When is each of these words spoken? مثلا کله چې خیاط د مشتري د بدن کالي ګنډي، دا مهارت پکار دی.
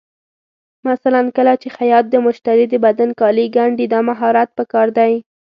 مثلا 0.89 1.21
کله 1.37 1.53
چې 1.61 1.67
خیاط 1.77 2.05
د 2.09 2.15
مشتري 2.25 2.65
د 2.69 2.75
بدن 2.85 3.09
کالي 3.19 3.45
ګنډي، 3.55 3.85
دا 3.93 3.99
مهارت 4.09 4.49
پکار 4.57 4.87
دی. 4.97 5.13